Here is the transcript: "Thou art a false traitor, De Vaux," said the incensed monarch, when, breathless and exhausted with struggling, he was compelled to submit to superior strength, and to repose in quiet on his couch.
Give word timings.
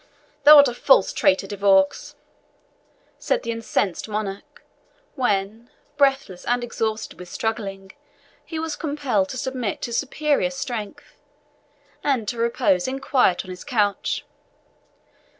"Thou 0.45 0.57
art 0.57 0.67
a 0.67 0.73
false 0.73 1.13
traitor, 1.13 1.45
De 1.45 1.55
Vaux," 1.55 2.15
said 3.19 3.43
the 3.43 3.51
incensed 3.51 4.09
monarch, 4.09 4.63
when, 5.13 5.69
breathless 5.95 6.43
and 6.45 6.63
exhausted 6.63 7.19
with 7.19 7.29
struggling, 7.29 7.91
he 8.43 8.57
was 8.57 8.75
compelled 8.75 9.29
to 9.29 9.37
submit 9.37 9.79
to 9.83 9.93
superior 9.93 10.49
strength, 10.49 11.19
and 12.03 12.27
to 12.27 12.39
repose 12.39 12.87
in 12.87 12.99
quiet 12.99 13.45
on 13.45 13.51
his 13.51 13.63
couch. 13.63 14.25